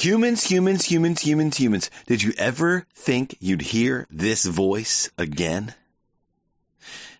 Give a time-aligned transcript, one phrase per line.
[0.00, 1.90] Humans, humans, humans, humans, humans.
[2.06, 5.74] Did you ever think you'd hear this voice again?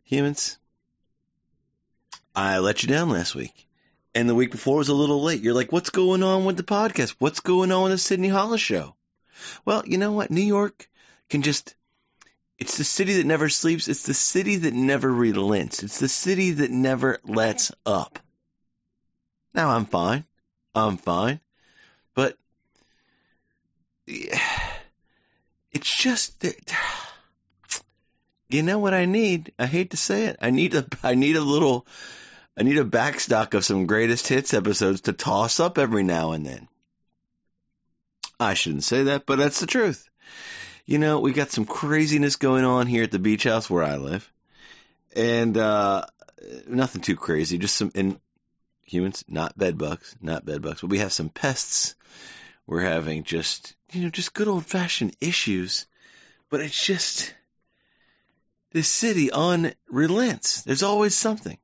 [0.05, 0.57] Humans,
[2.35, 3.69] I let you down last week.
[4.15, 5.43] And the week before was a little late.
[5.43, 7.17] You're like, what's going on with the podcast?
[7.19, 8.95] What's going on with the Sydney Hollis show?
[9.67, 10.31] Well, you know what?
[10.31, 10.89] New York
[11.29, 11.75] can just,
[12.59, 13.89] it's the city that never sleeps.
[13.89, 15.83] It's the city that never relents.
[15.83, 18.19] It's the city that never lets up.
[19.53, 20.25] Now I'm fine.
[20.75, 21.41] I'm fine.
[25.73, 26.57] It's just that
[28.49, 29.53] you know what I need?
[29.59, 30.37] I hate to say it.
[30.41, 31.87] I need a I need a little
[32.57, 36.45] I need a backstock of some greatest hits episodes to toss up every now and
[36.45, 36.69] then.
[38.39, 40.09] I shouldn't say that, but that's the truth.
[40.87, 43.97] You know, we got some craziness going on here at the beach house where I
[43.97, 44.31] live.
[45.15, 46.07] And uh
[46.67, 48.21] nothing too crazy, just some in
[48.83, 51.95] humans, not bed bugs, not bed bugs, but we have some pests.
[52.71, 55.89] We're having just you know, just good old fashioned issues.
[56.51, 57.35] But it's just,
[58.71, 60.63] this city on relents.
[60.63, 61.59] There's always something.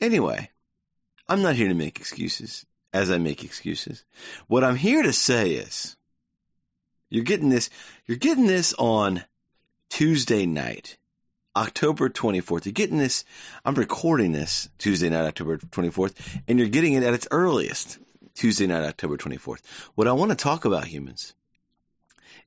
[0.00, 0.50] Anyway,
[1.28, 4.04] I'm not here to make excuses as I make excuses.
[4.48, 5.94] What I'm here to say is,
[7.08, 7.70] you're getting this,
[8.06, 9.22] you're getting this on
[9.90, 10.96] Tuesday night,
[11.54, 12.64] October 24th.
[12.64, 13.24] You're getting this,
[13.64, 16.16] I'm recording this Tuesday night, October 24th,
[16.48, 18.00] and you're getting it at its earliest.
[18.34, 19.60] Tuesday night, October 24th.
[19.94, 21.34] What I want to talk about, humans,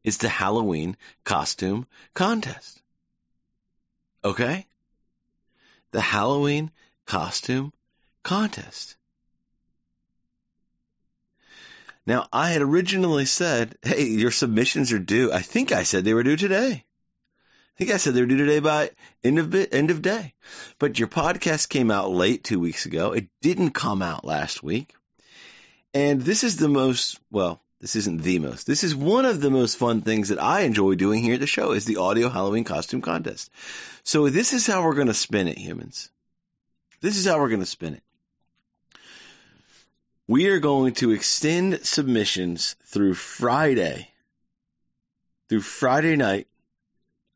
[0.03, 2.81] is the Halloween costume contest.
[4.23, 4.65] Okay?
[5.91, 6.71] The Halloween
[7.05, 7.73] costume
[8.23, 8.95] contest.
[12.05, 15.31] Now, I had originally said, hey, your submissions are due.
[15.31, 16.83] I think I said they were due today.
[17.75, 18.91] I think I said they were due today by
[19.23, 20.33] end of end of day.
[20.79, 23.13] But your podcast came out late two weeks ago.
[23.13, 24.93] It didn't come out last week.
[25.93, 28.65] And this is the most, well, this isn't the most.
[28.65, 31.47] This is one of the most fun things that I enjoy doing here at the
[31.47, 33.51] show is the audio Halloween costume contest.
[34.03, 36.09] So this is how we're going to spin it, humans.
[37.01, 38.03] This is how we're going to spin it.
[40.27, 44.07] We are going to extend submissions through Friday,
[45.49, 46.47] through Friday night,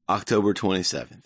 [0.08, 1.26] October 27th.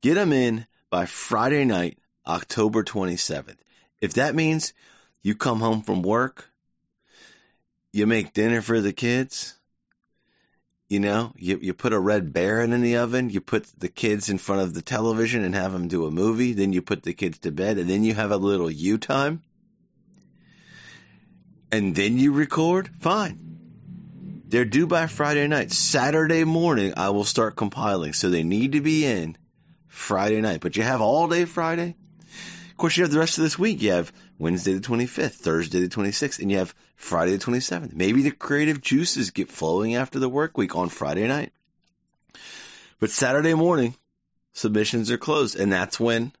[0.00, 3.58] Get them in by Friday night, October 27th.
[4.00, 4.72] If that means
[5.24, 6.48] you come home from work,
[7.92, 9.54] you make dinner for the kids,
[10.88, 14.28] you know, you, you put a red baron in the oven, you put the kids
[14.28, 17.14] in front of the television and have them do a movie, then you put the
[17.14, 19.42] kids to bed, and then you have a little you time,
[21.72, 23.40] and then you record, fine.
[24.46, 25.72] They're due by Friday night.
[25.72, 28.12] Saturday morning, I will start compiling.
[28.12, 29.36] So they need to be in
[29.88, 30.60] Friday night.
[30.60, 31.96] But you have all day Friday.
[32.74, 33.82] Of course, you have the rest of this week.
[33.82, 37.94] You have Wednesday the 25th, Thursday the 26th, and you have Friday the 27th.
[37.94, 41.52] Maybe the creative juices get flowing after the work week on Friday night.
[42.98, 43.94] But Saturday morning,
[44.54, 46.32] submissions are closed, and that's when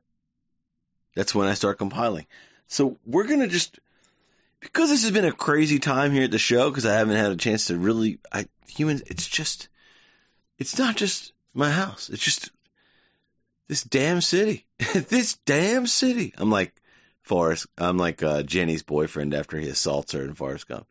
[1.14, 2.26] that's when I start compiling.
[2.66, 3.78] So we're gonna just
[4.58, 7.30] because this has been a crazy time here at the show because I haven't had
[7.30, 9.68] a chance to really I humans it's just
[10.58, 12.10] it's not just my house.
[12.10, 12.50] It's just
[13.68, 14.66] this damn city.
[15.08, 16.34] this damn city.
[16.36, 16.74] I'm like
[17.22, 17.66] Forrest.
[17.78, 20.86] I'm like uh, Jenny's boyfriend after he assaults her in Forrest Gump.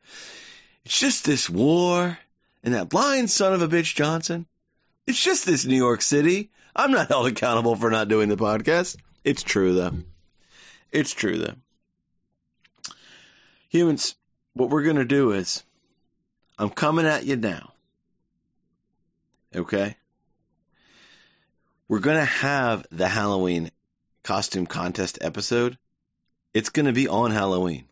[0.85, 2.17] It's just this war
[2.63, 4.45] and that blind son of a bitch Johnson.
[5.05, 6.49] It's just this New York City.
[6.75, 8.97] I'm not held accountable for not doing the podcast.
[9.23, 9.93] It's true though.
[10.91, 12.93] It's true though.
[13.69, 14.15] Humans,
[14.53, 15.63] what we're gonna do is,
[16.57, 17.73] I'm coming at you now.
[19.55, 19.95] Okay?
[21.87, 23.71] We're gonna have the Halloween
[24.23, 25.77] costume contest episode
[26.53, 27.85] it's going to be on Halloween.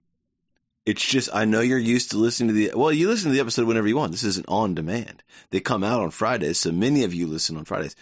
[0.85, 3.41] It's just I know you're used to listening to the well, you listen to the
[3.41, 4.11] episode whenever you want.
[4.11, 5.21] This isn't on demand.
[5.51, 7.95] They come out on Fridays, so many of you listen on Fridays.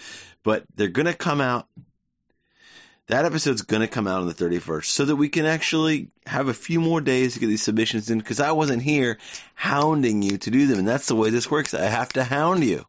[0.43, 1.67] But they're going to come out
[3.07, 6.47] that episode's going to come out on the 31st so that we can actually have
[6.47, 9.17] a few more days to get these submissions in because I wasn't here
[9.55, 10.77] hounding you to do them.
[10.77, 11.73] And that's the way this works.
[11.73, 12.85] I have to hound you.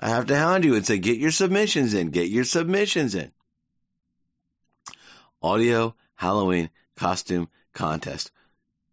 [0.00, 3.30] I have to hound you and say, get your submissions in, get your submissions in.
[5.44, 8.32] Audio Halloween costume contest.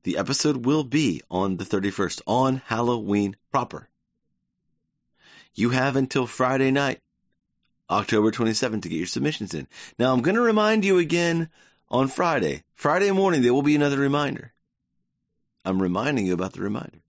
[0.04, 3.88] The episode will be on the 31st, on Halloween proper.
[5.56, 7.00] You have until Friday night,
[7.90, 9.66] October 27th, to get your submissions in.
[9.98, 11.50] Now, I'm going to remind you again
[11.90, 12.66] on Friday.
[12.74, 14.52] Friday morning, there will be another reminder.
[15.64, 17.00] I'm reminding you about the reminder.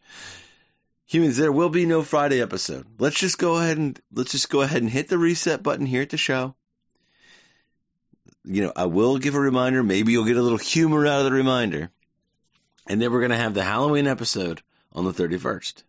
[1.07, 2.87] Humans, there will be no Friday episode.
[2.97, 6.03] Let's just go ahead and let's just go ahead and hit the reset button here
[6.03, 6.55] at the show
[8.45, 9.83] you know, I will give a reminder.
[9.83, 11.91] Maybe you'll get a little humor out of the reminder.
[12.87, 14.63] And then we're going to have the Halloween episode
[14.93, 15.83] on the 31st.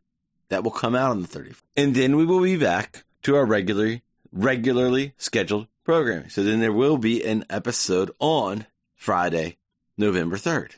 [0.49, 1.61] That will come out on the 31st.
[1.77, 6.29] And then we will be back to our regularly, regularly scheduled programming.
[6.29, 8.65] So then there will be an episode on
[8.95, 9.57] Friday,
[9.97, 10.71] November 3rd.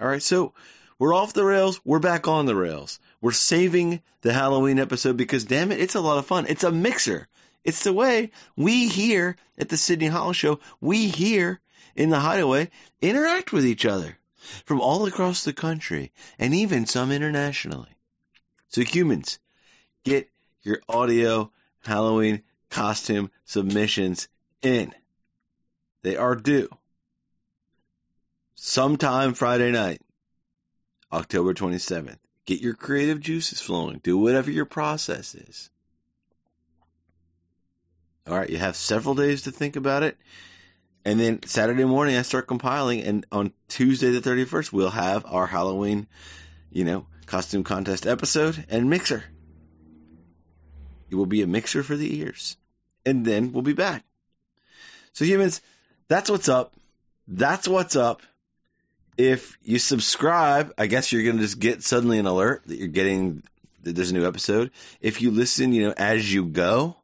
[0.00, 0.22] All right.
[0.22, 0.54] So
[0.98, 1.80] we're off the rails.
[1.84, 2.98] We're back on the rails.
[3.20, 6.46] We're saving the Halloween episode because damn it, it's a lot of fun.
[6.48, 7.28] It's a mixer.
[7.64, 11.60] It's the way we here at the Sydney Hollis Show, we here
[11.94, 12.70] in the hideaway
[13.02, 14.16] interact with each other
[14.64, 17.94] from all across the country and even some internationally.
[18.68, 19.38] So humans,
[20.04, 20.30] get
[20.62, 24.28] your audio Halloween costume submissions
[24.62, 24.94] in.
[26.02, 26.68] They are due.
[28.54, 30.00] Sometime Friday night,
[31.12, 32.18] October 27th.
[32.46, 34.00] Get your creative juices flowing.
[34.02, 35.70] Do whatever your process is.
[38.30, 40.16] All right, you have several days to think about it.
[41.04, 43.02] And then Saturday morning, I start compiling.
[43.02, 46.06] And on Tuesday, the 31st, we'll have our Halloween,
[46.70, 49.24] you know, costume contest episode and mixer.
[51.10, 52.56] It will be a mixer for the ears.
[53.04, 54.04] And then we'll be back.
[55.12, 55.60] So, humans,
[56.06, 56.72] that's what's up.
[57.26, 58.22] That's what's up.
[59.18, 62.86] If you subscribe, I guess you're going to just get suddenly an alert that you're
[62.86, 63.42] getting
[63.82, 64.70] that there's a new episode.
[65.00, 66.96] If you listen, you know, as you go,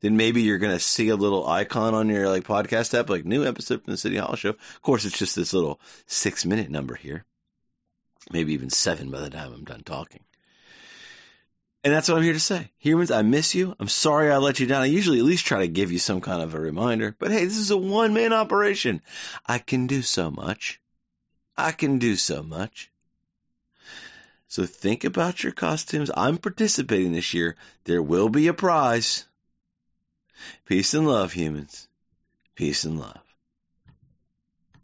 [0.00, 3.24] then maybe you're going to see a little icon on your like podcast app, like
[3.24, 4.50] new episode from the City Hall Show.
[4.50, 7.24] Of course, it's just this little six minute number here,
[8.32, 10.20] maybe even seven by the time I'm done talking.
[11.84, 12.70] And that's what I'm here to say.
[12.78, 13.74] Humans, I miss you.
[13.78, 14.82] I'm sorry I let you down.
[14.82, 17.44] I usually at least try to give you some kind of a reminder, but hey,
[17.44, 19.00] this is a one man operation.
[19.46, 20.80] I can do so much.
[21.56, 22.90] I can do so much.
[24.48, 26.10] So think about your costumes.
[26.14, 27.56] I'm participating this year.
[27.84, 29.27] There will be a prize.
[30.66, 31.88] Peace and love, humans.
[32.54, 33.27] Peace and love.